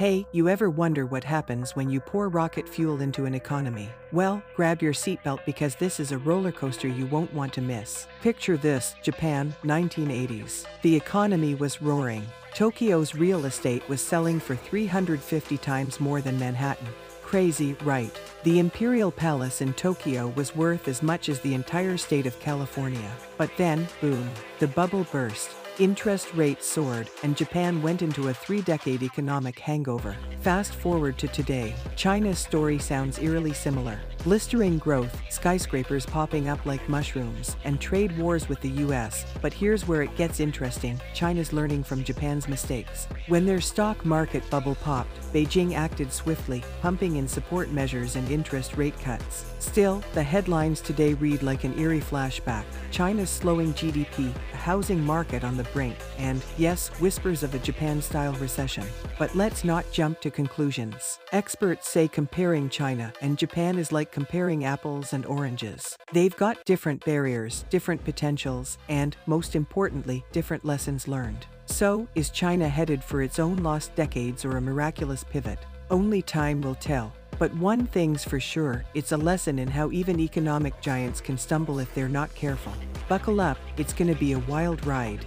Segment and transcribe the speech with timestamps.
[0.00, 3.90] Hey, you ever wonder what happens when you pour rocket fuel into an economy?
[4.12, 8.06] Well, grab your seatbelt because this is a roller coaster you won't want to miss.
[8.22, 10.64] Picture this Japan, 1980s.
[10.80, 12.26] The economy was roaring.
[12.54, 16.88] Tokyo's real estate was selling for 350 times more than Manhattan.
[17.20, 18.18] Crazy, right?
[18.44, 23.12] The Imperial Palace in Tokyo was worth as much as the entire state of California.
[23.36, 24.30] But then, boom,
[24.60, 25.50] the bubble burst.
[25.80, 30.14] Interest rates soared, and Japan went into a three decade economic hangover.
[30.42, 33.98] Fast forward to today, China's story sounds eerily similar.
[34.22, 39.24] Blistering growth, skyscrapers popping up like mushrooms, and trade wars with the US.
[39.40, 43.08] But here's where it gets interesting China's learning from Japan's mistakes.
[43.28, 48.76] When their stock market bubble popped, Beijing acted swiftly, pumping in support measures and interest
[48.76, 49.46] rate cuts.
[49.58, 55.44] Still, the headlines today read like an eerie flashback China's slowing GDP, a housing market
[55.44, 58.84] on the brink, and, yes, whispers of a Japan style recession.
[59.18, 61.18] But let's not jump to conclusions.
[61.32, 65.96] Experts say comparing China and Japan is like comparing apples and oranges.
[66.12, 71.46] They've got different barriers, different potentials, and, most importantly, different lessons learned.
[71.66, 75.58] So, is China headed for its own lost decades or a miraculous pivot?
[75.90, 77.12] Only time will tell.
[77.38, 81.78] But one thing's for sure it's a lesson in how even economic giants can stumble
[81.78, 82.74] if they're not careful.
[83.08, 85.24] Buckle up, it's gonna be a wild ride.